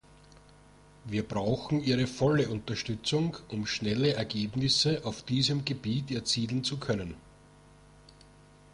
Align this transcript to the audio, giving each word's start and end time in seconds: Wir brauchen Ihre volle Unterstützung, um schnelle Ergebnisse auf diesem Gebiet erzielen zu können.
Wir 1.05 1.21
brauchen 1.21 1.83
Ihre 1.83 2.07
volle 2.07 2.49
Unterstützung, 2.49 3.37
um 3.49 3.67
schnelle 3.67 4.13
Ergebnisse 4.15 5.05
auf 5.05 5.21
diesem 5.21 5.63
Gebiet 5.63 6.09
erzielen 6.09 6.63
zu 6.63 6.79
können. 6.79 7.13